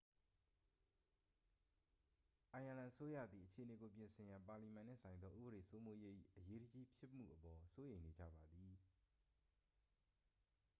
[2.53, 8.71] အိုင်းယာလန်အစိုးရသည် အခြေအနေကို ပြင်ဆင်ရန် ပါလီမန်နှင့်ဆိုင်သော ဥပဒေစိုးမိုးရေး၏ အရေးတကြီးဖြစ်မှုအပေါ် စိုးရိမ်နေကြပါသည်